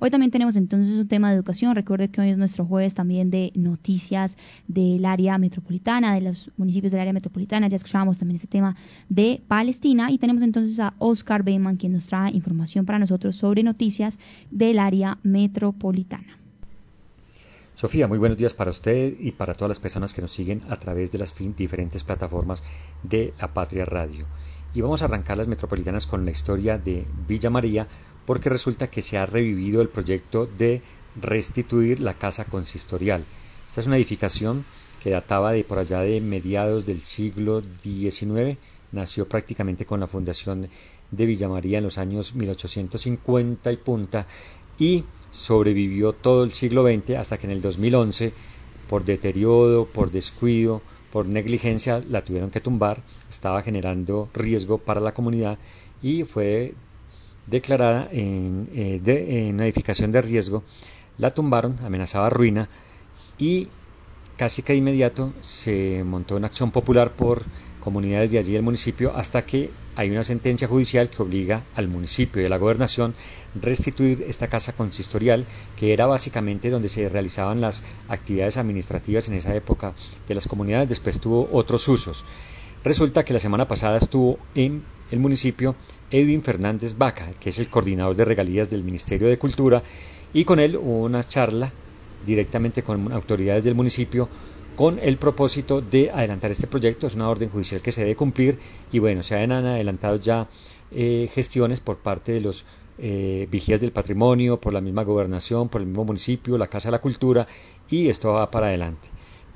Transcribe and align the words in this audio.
Hoy 0.00 0.10
también 0.10 0.30
tenemos 0.30 0.56
entonces 0.56 0.96
un 0.96 1.08
tema 1.08 1.30
de 1.30 1.36
educación. 1.36 1.74
Recuerde 1.74 2.08
que 2.08 2.20
hoy 2.20 2.30
es 2.30 2.38
nuestro 2.38 2.64
jueves 2.64 2.94
también 2.94 3.30
de 3.30 3.52
noticias 3.54 4.36
del 4.66 5.04
área 5.04 5.38
metropolitana, 5.38 6.14
de 6.14 6.20
los 6.20 6.50
municipios 6.56 6.92
del 6.92 7.00
área 7.00 7.12
metropolitana. 7.12 7.68
Ya 7.68 7.76
escuchábamos 7.76 8.18
también 8.18 8.36
este 8.36 8.46
tema 8.46 8.76
de 9.08 9.40
Palestina 9.48 10.10
y 10.10 10.18
tenemos 10.18 10.42
entonces 10.42 10.78
a 10.80 10.94
Oscar 10.98 11.42
Beyman 11.42 11.76
quien 11.76 11.92
nos 11.92 12.06
trae 12.06 12.32
información 12.32 12.86
para 12.86 12.98
nosotros 12.98 13.36
sobre 13.36 13.62
noticias 13.62 14.18
del 14.50 14.78
área 14.78 15.18
metropolitana. 15.22 16.38
Sofía, 17.74 18.08
muy 18.08 18.18
buenos 18.18 18.36
días 18.36 18.54
para 18.54 18.72
usted 18.72 19.14
y 19.20 19.30
para 19.30 19.54
todas 19.54 19.68
las 19.68 19.78
personas 19.78 20.12
que 20.12 20.20
nos 20.20 20.32
siguen 20.32 20.62
a 20.68 20.74
través 20.74 21.12
de 21.12 21.18
las 21.18 21.32
diferentes 21.56 22.02
plataformas 22.02 22.64
de 23.04 23.32
La 23.40 23.54
Patria 23.54 23.84
Radio. 23.84 24.26
Y 24.74 24.80
vamos 24.80 25.00
a 25.00 25.06
arrancar 25.06 25.38
las 25.38 25.48
metropolitanas 25.48 26.06
con 26.06 26.24
la 26.24 26.30
historia 26.30 26.78
de 26.78 27.06
Villa 27.26 27.50
María, 27.50 27.88
porque 28.26 28.50
resulta 28.50 28.88
que 28.88 29.02
se 29.02 29.16
ha 29.16 29.24
revivido 29.24 29.80
el 29.80 29.88
proyecto 29.88 30.46
de 30.46 30.82
restituir 31.14 32.00
la 32.00 32.14
casa 32.14 32.44
consistorial. 32.44 33.24
Esta 33.66 33.80
es 33.80 33.86
una 33.86 33.96
edificación 33.96 34.64
que 35.02 35.10
databa 35.10 35.52
de 35.52 35.64
por 35.64 35.78
allá 35.78 36.00
de 36.00 36.20
mediados 36.20 36.84
del 36.84 37.00
siglo 37.00 37.62
XIX, 37.82 38.58
nació 38.92 39.26
prácticamente 39.28 39.86
con 39.86 40.00
la 40.00 40.06
fundación 40.06 40.68
de 41.10 41.26
Villa 41.26 41.48
María 41.48 41.78
en 41.78 41.84
los 41.84 41.98
años 41.98 42.34
1850 42.34 43.72
y 43.72 43.76
punta 43.78 44.26
y 44.78 45.04
sobrevivió 45.30 46.12
todo 46.12 46.44
el 46.44 46.52
siglo 46.52 46.82
XX 46.86 47.16
hasta 47.16 47.38
que 47.38 47.46
en 47.46 47.52
el 47.52 47.62
2011, 47.62 48.32
por 48.86 49.04
deterioro, 49.04 49.86
por 49.86 50.10
descuido, 50.10 50.82
por 51.12 51.26
negligencia, 51.26 52.02
la 52.08 52.24
tuvieron 52.24 52.50
que 52.50 52.60
tumbar, 52.60 53.02
estaba 53.28 53.62
generando 53.62 54.28
riesgo 54.34 54.78
para 54.78 55.00
la 55.00 55.14
comunidad 55.14 55.58
y 56.02 56.24
fue 56.24 56.74
declarada 57.46 58.08
en, 58.12 58.68
eh, 58.74 59.00
de, 59.02 59.48
en 59.48 59.60
edificación 59.60 60.12
de 60.12 60.22
riesgo, 60.22 60.62
la 61.16 61.30
tumbaron, 61.30 61.76
amenazaba 61.82 62.30
ruina 62.30 62.68
y 63.38 63.68
casi 64.36 64.62
que 64.62 64.72
de 64.72 64.78
inmediato 64.78 65.32
se 65.40 66.04
montó 66.04 66.36
una 66.36 66.46
acción 66.46 66.70
popular 66.70 67.12
por 67.12 67.42
comunidades 67.80 68.30
de 68.30 68.38
allí 68.38 68.52
del 68.52 68.62
municipio 68.62 69.12
hasta 69.14 69.44
que 69.44 69.70
hay 69.96 70.10
una 70.10 70.24
sentencia 70.24 70.68
judicial 70.68 71.10
que 71.10 71.22
obliga 71.22 71.64
al 71.74 71.88
municipio 71.88 72.40
y 72.40 72.46
a 72.46 72.48
la 72.48 72.58
gobernación 72.58 73.14
restituir 73.60 74.24
esta 74.28 74.48
casa 74.48 74.72
consistorial 74.72 75.46
que 75.76 75.92
era 75.92 76.06
básicamente 76.06 76.70
donde 76.70 76.88
se 76.88 77.08
realizaban 77.08 77.60
las 77.60 77.82
actividades 78.08 78.56
administrativas 78.56 79.28
en 79.28 79.34
esa 79.34 79.54
época 79.54 79.94
de 80.26 80.34
las 80.34 80.46
comunidades, 80.46 80.88
después 80.88 81.18
tuvo 81.18 81.48
otros 81.52 81.88
usos. 81.88 82.24
Resulta 82.84 83.24
que 83.24 83.32
la 83.32 83.40
semana 83.40 83.66
pasada 83.66 83.98
estuvo 83.98 84.38
en 84.54 84.84
el 85.10 85.18
municipio 85.18 85.74
Edwin 86.10 86.42
Fernández 86.42 86.96
Vaca, 86.96 87.32
que 87.40 87.50
es 87.50 87.58
el 87.58 87.68
coordinador 87.68 88.14
de 88.14 88.24
regalías 88.24 88.70
del 88.70 88.84
Ministerio 88.84 89.28
de 89.28 89.38
Cultura, 89.38 89.82
y 90.32 90.44
con 90.44 90.60
él 90.60 90.76
hubo 90.76 91.04
una 91.04 91.24
charla 91.24 91.72
directamente 92.24 92.82
con 92.82 93.12
autoridades 93.12 93.64
del 93.64 93.74
municipio 93.74 94.28
con 94.78 95.00
el 95.00 95.16
propósito 95.16 95.80
de 95.80 96.12
adelantar 96.12 96.52
este 96.52 96.68
proyecto. 96.68 97.08
Es 97.08 97.16
una 97.16 97.28
orden 97.28 97.50
judicial 97.50 97.82
que 97.82 97.90
se 97.90 98.02
debe 98.02 98.14
cumplir 98.14 98.60
y 98.92 99.00
bueno, 99.00 99.24
se 99.24 99.34
han 99.34 99.50
adelantado 99.50 100.18
ya 100.18 100.46
eh, 100.92 101.28
gestiones 101.34 101.80
por 101.80 101.98
parte 101.98 102.30
de 102.30 102.40
los 102.40 102.64
eh, 102.98 103.48
vigías 103.50 103.80
del 103.80 103.90
patrimonio, 103.90 104.60
por 104.60 104.72
la 104.72 104.80
misma 104.80 105.02
gobernación, 105.02 105.68
por 105.68 105.80
el 105.80 105.88
mismo 105.88 106.04
municipio, 106.04 106.56
la 106.56 106.68
Casa 106.68 106.90
de 106.90 106.92
la 106.92 107.00
Cultura 107.00 107.48
y 107.90 108.06
esto 108.08 108.34
va 108.34 108.52
para 108.52 108.68
adelante. 108.68 109.08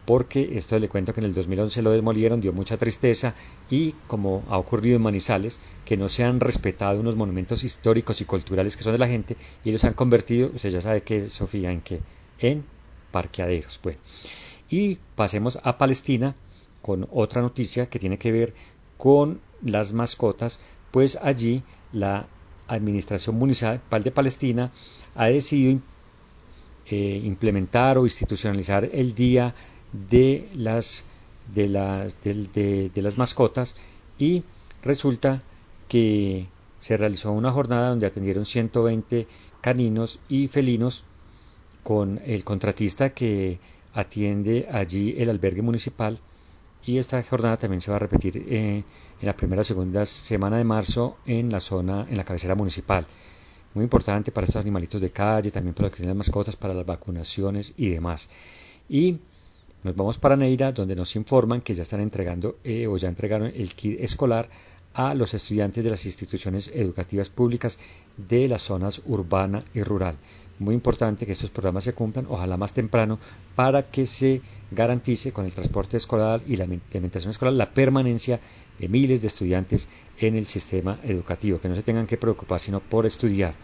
Porque 0.07 0.59
esto 0.59 0.77
le 0.81 0.89
cuento 0.89 1.15
que 1.15 1.21
en 1.21 1.27
el 1.27 1.35
2011 1.35 1.83
lo 1.83 1.93
demolieron, 1.93 2.41
dio 2.41 2.53
mucha 2.53 2.77
tristeza 2.77 3.37
y 3.71 3.93
como 4.09 4.43
ha 4.49 4.59
ocurrido 4.59 4.97
en 4.97 5.03
Manizales, 5.03 5.61
que 5.85 5.97
no 5.97 6.09
se 6.09 6.25
han 6.25 6.41
respetado 6.41 6.99
unos 6.99 7.15
monumentos 7.15 7.63
históricos 7.63 8.21
y 8.21 8.25
culturales 8.25 8.77
que 8.77 8.83
son 8.83 8.95
de 8.95 8.99
la 8.99 9.07
gente 9.07 9.37
y 9.65 9.71
los 9.71 9.85
han 9.85 9.95
convertido, 9.95 10.51
usted 10.53 10.71
ya 10.71 10.81
sabe 10.81 11.05
que 11.05 11.29
Sofía, 11.29 11.71
en 11.71 11.81
que 11.81 12.01
en 12.41 12.65
parqueaderos. 13.13 13.79
Bueno. 13.85 14.01
Y 14.73 14.97
pasemos 15.17 15.59
a 15.65 15.77
Palestina 15.77 16.35
con 16.81 17.07
otra 17.13 17.43
noticia 17.43 17.91
que 17.91 17.99
tiene 17.99 18.17
que 18.17 18.33
ver 18.33 18.55
con 18.97 19.39
las 19.63 19.93
mascotas, 19.93 20.61
pues 20.91 21.19
allí 21.21 21.63
la 21.93 22.27
Administración 22.69 23.37
Municipal 23.37 24.03
de 24.03 24.11
Palestina 24.11 24.73
ha 25.15 25.27
decidido 25.27 25.79
eh, 26.87 27.21
implementar 27.23 27.99
o 27.99 28.05
institucionalizar 28.05 28.89
el 28.91 29.15
Día 29.15 29.55
de 29.93 30.49
las, 30.55 31.05
de 31.55 31.69
las, 31.69 32.23
de 32.23 32.91
las 32.95 33.19
mascotas 33.19 33.77
y 34.19 34.43
resulta 34.83 35.43
que 35.87 36.49
se 36.79 36.97
realizó 36.97 37.31
una 37.33 37.53
jornada 37.53 37.91
donde 37.91 38.07
atendieron 38.07 38.47
120 38.47 39.27
caninos 39.61 40.19
y 40.31 40.49
felinos 40.49 41.05
con 41.83 42.23
el 42.25 42.43
contratista 42.45 43.11
que 43.11 43.61
atiende 43.95 44.69
allí 44.71 45.15
el 45.19 45.31
albergue 45.31 45.63
municipal 45.63 46.19
y 46.85 46.99
esta 46.99 47.23
jornada 47.23 47.57
también 47.57 47.81
se 47.81 47.91
va 47.91 47.97
a 47.97 48.01
repetir 48.01 48.39
eh, 48.49 48.85
en 49.21 49.27
la 49.27 49.37
primera 49.37 49.63
o 49.63 49.65
segunda 49.65 50.05
semana 50.05 50.59
de 50.59 50.65
marzo 50.65 51.19
en 51.27 51.51
la 51.51 51.61
zona, 51.61 52.07
en 52.11 52.17
la 52.17 52.25
cabecera 52.25 52.55
municipal. 52.55 53.07
Muy 53.75 53.85
importante 53.85 54.33
para 54.33 54.47
estos 54.47 54.61
animalitos 54.61 55.01
de 55.01 55.11
calle, 55.11 55.51
también 55.51 55.75
para 55.75 55.87
los 55.87 55.93
que 55.93 55.99
tienen 55.99 56.17
mascotas, 56.17 56.57
para 56.57 56.75
las 56.75 56.85
vacunaciones 56.85 57.73
y 57.77 57.89
demás. 57.89 58.29
Y 58.89 59.19
nos 59.85 59.95
vamos 59.97 60.19
para 60.19 60.37
Neira, 60.37 60.73
donde 60.73 60.97
nos 60.97 61.15
informan 61.17 61.61
que 61.61 61.75
ya 61.75 61.83
están 61.83 62.01
entregando 62.01 62.59
eh, 62.65 62.87
o 62.87 62.97
ya 62.97 63.09
entregaron 63.09 63.51
el 63.55 63.75
kit 63.75 64.01
escolar 64.01 64.49
a 64.95 65.15
los 65.15 65.35
estudiantes 65.35 65.85
de 65.85 65.91
las 65.91 66.05
instituciones 66.07 66.71
educativas 66.75 67.31
públicas 67.31 67.79
de 68.17 68.49
las 68.49 68.63
zonas 68.63 69.03
urbana 69.07 69.65
y 69.75 69.83
rural. 69.83 70.17
Muy 70.59 70.75
importante 70.75 71.27
que 71.27 71.33
estos 71.33 71.51
programas 71.51 71.85
se 71.85 71.95
cumplan, 71.95 72.27
ojalá 72.29 72.57
más 72.57 72.73
temprano, 72.73 73.19
para 73.57 73.91
que 73.91 74.07
se 74.07 74.43
garantice 74.71 75.33
con 75.33 75.45
el 75.45 75.55
transporte 75.55 75.97
escolar 75.97 76.43
y 76.47 76.57
la 76.57 76.65
implementación 76.65 77.31
escolar 77.31 77.55
la 77.55 77.73
permanencia 77.73 78.41
de 78.79 78.89
miles 78.89 79.23
de 79.23 79.29
estudiantes 79.29 79.89
en 80.19 80.37
el 80.37 80.47
sistema 80.47 81.01
educativo, 81.03 81.59
que 81.59 81.69
no 81.69 81.75
se 81.75 81.83
tengan 81.83 82.07
que 82.07 82.17
preocupar 82.17 82.61
sino 82.61 82.81
por 82.81 83.07
estudiar. 83.07 83.55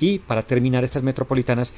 Y 0.00 0.18
para 0.18 0.42
terminar 0.42 0.84
estas 0.84 1.02
metropolitanas, 1.02 1.72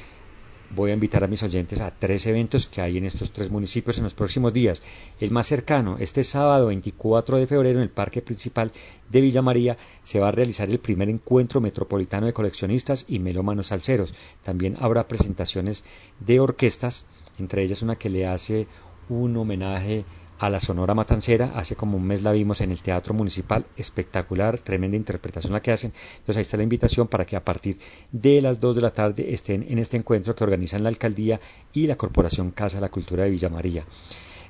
voy 0.75 0.91
a 0.91 0.93
invitar 0.93 1.23
a 1.23 1.27
mis 1.27 1.43
oyentes 1.43 1.81
a 1.81 1.91
tres 1.91 2.25
eventos 2.27 2.67
que 2.67 2.81
hay 2.81 2.97
en 2.97 3.05
estos 3.05 3.31
tres 3.31 3.51
municipios 3.51 3.97
en 3.97 4.03
los 4.03 4.13
próximos 4.13 4.53
días. 4.53 4.81
El 5.19 5.31
más 5.31 5.47
cercano, 5.47 5.97
este 5.99 6.23
sábado 6.23 6.67
24 6.67 7.37
de 7.37 7.47
febrero 7.47 7.79
en 7.79 7.83
el 7.83 7.89
Parque 7.89 8.21
Principal 8.21 8.71
de 9.09 9.21
Villa 9.21 9.41
María 9.41 9.77
se 10.03 10.19
va 10.19 10.29
a 10.29 10.31
realizar 10.31 10.69
el 10.69 10.79
primer 10.79 11.09
encuentro 11.09 11.61
metropolitano 11.61 12.25
de 12.25 12.33
coleccionistas 12.33 13.05
y 13.07 13.19
melómanos 13.19 13.67
salseros. 13.67 14.13
También 14.43 14.75
habrá 14.79 15.07
presentaciones 15.07 15.83
de 16.19 16.39
orquestas, 16.39 17.05
entre 17.39 17.63
ellas 17.63 17.81
una 17.81 17.95
que 17.95 18.09
le 18.09 18.25
hace 18.27 18.67
un 19.09 19.35
homenaje 19.37 20.05
a 20.39 20.49
la 20.49 20.59
Sonora 20.59 20.93
Matancera. 20.93 21.53
Hace 21.55 21.75
como 21.75 21.97
un 21.97 22.05
mes 22.05 22.23
la 22.23 22.31
vimos 22.31 22.61
en 22.61 22.71
el 22.71 22.81
Teatro 22.81 23.13
Municipal. 23.13 23.65
Espectacular, 23.75 24.59
tremenda 24.59 24.97
interpretación 24.97 25.53
la 25.53 25.61
que 25.61 25.71
hacen. 25.71 25.93
Entonces 26.19 26.37
ahí 26.37 26.41
está 26.41 26.57
la 26.57 26.63
invitación 26.63 27.07
para 27.07 27.25
que 27.25 27.35
a 27.35 27.43
partir 27.43 27.77
de 28.11 28.41
las 28.41 28.59
2 28.59 28.75
de 28.75 28.81
la 28.81 28.91
tarde 28.91 29.33
estén 29.33 29.65
en 29.69 29.79
este 29.79 29.97
encuentro 29.97 30.35
que 30.35 30.43
organizan 30.43 30.83
la 30.83 30.89
Alcaldía 30.89 31.39
y 31.73 31.87
la 31.87 31.95
Corporación 31.95 32.51
Casa 32.51 32.77
de 32.77 32.81
la 32.81 32.89
Cultura 32.89 33.23
de 33.23 33.29
Villa 33.29 33.49
María. 33.49 33.83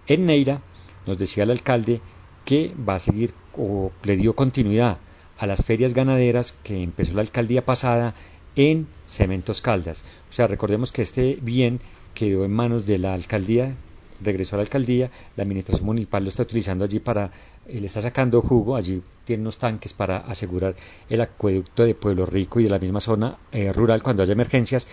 En 0.07 0.25
Neira 0.25 0.61
nos 1.05 1.17
decía 1.17 1.43
el 1.43 1.51
alcalde 1.51 2.01
que 2.45 2.73
va 2.87 2.95
a 2.95 2.99
seguir 2.99 3.33
o 3.57 3.91
le 4.03 4.15
dio 4.15 4.35
continuidad 4.35 4.99
a 5.37 5.45
las 5.45 5.63
ferias 5.63 5.93
ganaderas 5.93 6.53
que 6.63 6.81
empezó 6.81 7.13
la 7.13 7.21
alcaldía 7.21 7.65
pasada 7.65 8.15
en 8.55 8.87
Cementos 9.05 9.61
Caldas. 9.61 10.03
O 10.29 10.33
sea, 10.33 10.47
recordemos 10.47 10.91
que 10.91 11.01
este 11.03 11.37
bien 11.41 11.79
quedó 12.13 12.43
en 12.43 12.51
manos 12.51 12.85
de 12.85 12.97
la 12.97 13.13
alcaldía 13.13 13.77
regresó 14.21 14.55
a 14.55 14.57
la 14.57 14.63
alcaldía, 14.63 15.09
la 15.35 15.43
administración 15.43 15.85
municipal 15.85 16.23
lo 16.23 16.29
está 16.29 16.43
utilizando 16.43 16.85
allí 16.85 16.99
para, 16.99 17.31
le 17.67 17.85
está 17.85 18.01
sacando 18.01 18.41
jugo, 18.41 18.75
allí 18.75 19.01
tiene 19.25 19.41
unos 19.41 19.57
tanques 19.57 19.93
para 19.93 20.17
asegurar 20.17 20.75
el 21.09 21.21
acueducto 21.21 21.83
de 21.83 21.95
Pueblo 21.95 22.25
Rico 22.25 22.59
y 22.59 22.63
de 22.63 22.69
la 22.69 22.79
misma 22.79 22.99
zona 22.99 23.37
eh, 23.51 23.71
rural 23.73 24.01
cuando 24.03 24.23
haya 24.23 24.33
emergencias, 24.33 24.87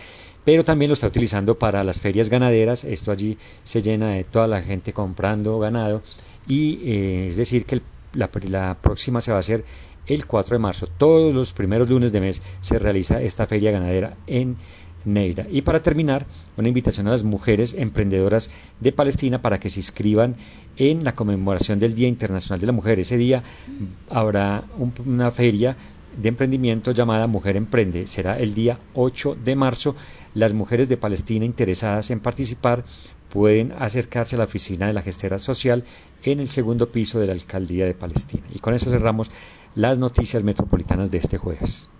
pero 0.44 0.64
también 0.64 0.90
lo 0.90 0.94
está 0.94 1.06
utilizando 1.06 1.58
para 1.58 1.84
las 1.84 2.00
ferias 2.00 2.28
ganaderas, 2.28 2.84
esto 2.84 3.10
allí 3.10 3.38
se 3.64 3.82
llena 3.82 4.10
de 4.10 4.24
toda 4.24 4.48
la 4.48 4.62
gente 4.62 4.92
comprando 4.92 5.58
ganado 5.58 6.02
y 6.46 6.80
eh, 6.84 7.26
es 7.28 7.36
decir 7.36 7.64
que 7.64 7.80
la, 8.12 8.30
la 8.48 8.76
próxima 8.80 9.20
se 9.20 9.30
va 9.30 9.38
a 9.38 9.40
hacer 9.40 9.64
el 10.06 10.26
4 10.26 10.56
de 10.56 10.58
marzo, 10.58 10.86
todos 10.86 11.34
los 11.34 11.52
primeros 11.52 11.88
lunes 11.88 12.12
de 12.12 12.20
mes 12.20 12.42
se 12.60 12.78
realiza 12.78 13.22
esta 13.22 13.46
feria 13.46 13.70
ganadera 13.70 14.16
en 14.26 14.56
Neira. 15.04 15.46
Y 15.50 15.62
para 15.62 15.82
terminar, 15.82 16.26
una 16.56 16.68
invitación 16.68 17.06
a 17.08 17.10
las 17.10 17.24
mujeres 17.24 17.74
emprendedoras 17.76 18.50
de 18.80 18.92
Palestina 18.92 19.42
para 19.42 19.60
que 19.60 19.70
se 19.70 19.80
inscriban 19.80 20.36
en 20.76 21.04
la 21.04 21.14
conmemoración 21.14 21.78
del 21.78 21.94
Día 21.94 22.08
Internacional 22.08 22.60
de 22.60 22.66
la 22.66 22.72
Mujer. 22.72 22.98
Ese 22.98 23.16
día 23.16 23.42
habrá 24.10 24.64
una 25.04 25.30
feria 25.30 25.76
de 26.16 26.28
emprendimiento 26.28 26.92
llamada 26.92 27.26
Mujer 27.26 27.56
Emprende. 27.56 28.06
Será 28.06 28.38
el 28.38 28.54
día 28.54 28.78
8 28.94 29.36
de 29.44 29.56
marzo. 29.56 29.96
Las 30.34 30.52
mujeres 30.52 30.88
de 30.88 30.96
Palestina 30.96 31.44
interesadas 31.44 32.10
en 32.10 32.20
participar 32.20 32.84
pueden 33.30 33.72
acercarse 33.78 34.36
a 34.36 34.38
la 34.38 34.44
oficina 34.44 34.86
de 34.86 34.92
la 34.92 35.02
gestera 35.02 35.38
social 35.38 35.84
en 36.22 36.40
el 36.40 36.48
segundo 36.48 36.92
piso 36.92 37.18
de 37.18 37.26
la 37.26 37.32
Alcaldía 37.32 37.84
de 37.84 37.94
Palestina. 37.94 38.46
Y 38.52 38.60
con 38.60 38.74
eso 38.74 38.90
cerramos 38.90 39.30
las 39.74 39.98
noticias 39.98 40.44
metropolitanas 40.44 41.10
de 41.10 41.18
este 41.18 41.36
jueves. 41.38 41.90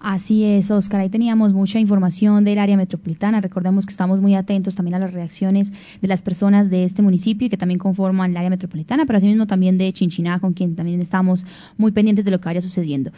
Así 0.00 0.44
es, 0.44 0.70
Oscar. 0.70 1.00
Ahí 1.00 1.08
teníamos 1.08 1.52
mucha 1.52 1.80
información 1.80 2.44
del 2.44 2.58
área 2.58 2.76
metropolitana. 2.76 3.40
Recordemos 3.40 3.84
que 3.84 3.90
estamos 3.90 4.20
muy 4.20 4.36
atentos 4.36 4.76
también 4.76 4.94
a 4.94 4.98
las 5.00 5.12
reacciones 5.12 5.72
de 6.00 6.08
las 6.08 6.22
personas 6.22 6.70
de 6.70 6.84
este 6.84 7.02
municipio 7.02 7.46
y 7.46 7.50
que 7.50 7.56
también 7.56 7.80
conforman 7.80 8.30
el 8.30 8.36
área 8.36 8.50
metropolitana, 8.50 9.06
pero 9.06 9.16
asimismo 9.16 9.48
también 9.48 9.76
de 9.76 9.92
Chinchiná, 9.92 10.38
con 10.38 10.52
quien 10.52 10.76
también 10.76 11.00
estamos 11.02 11.44
muy 11.76 11.90
pendientes 11.90 12.24
de 12.24 12.30
lo 12.30 12.40
que 12.40 12.44
vaya 12.44 12.60
sucediendo. 12.60 13.10